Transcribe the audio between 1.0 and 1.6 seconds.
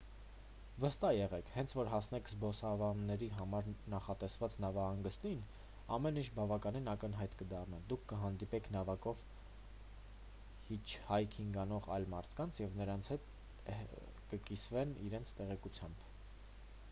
եղեք